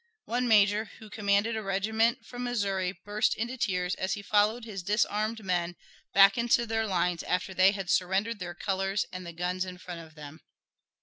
One 0.25 0.47
major, 0.47 0.85
who 0.97 1.11
commanded 1.11 1.55
a 1.55 1.61
regiment 1.61 2.25
from 2.25 2.43
Missouri, 2.43 2.91
burst 3.05 3.35
into 3.35 3.55
tears 3.55 3.93
as 3.93 4.13
he 4.13 4.23
followed 4.23 4.65
his 4.65 4.81
disarmed 4.81 5.45
men 5.45 5.75
back 6.11 6.39
into 6.39 6.65
their 6.65 6.87
lines 6.87 7.21
after 7.21 7.53
they 7.53 7.71
had 7.73 7.87
surrendered 7.91 8.39
their 8.39 8.55
colors 8.55 9.05
and 9.13 9.27
the 9.27 9.31
guns 9.31 9.63
in 9.63 9.77
front 9.77 10.01
of 10.01 10.15
them. 10.15 10.41